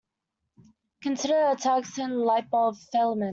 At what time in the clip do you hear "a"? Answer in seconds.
1.51-1.55